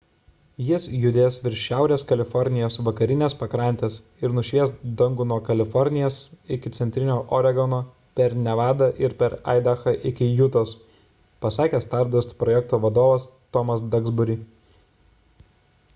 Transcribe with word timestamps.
jis 0.67 0.85
judės 1.01 1.35
virš 1.41 1.57
šiaurės 1.67 2.05
kalifornijos 2.11 2.77
vakarinės 2.85 3.35
pakrantės 3.41 3.97
ir 4.25 4.31
nušvies 4.37 4.71
dangų 5.01 5.27
nuo 5.31 5.35
kalifornijos 5.49 6.17
iki 6.57 6.71
centrinio 6.77 7.17
oregono 7.39 7.81
per 8.21 8.35
nevadą 8.47 8.87
ir 9.05 9.15
aidahą 9.55 9.93
iki 10.13 10.29
jutos– 10.41 10.71
pasakė 11.47 11.83
stardust 11.89 12.33
projekto 12.45 12.81
vadovas 12.87 13.29
tomas 13.59 13.85
duxbury 13.97 14.39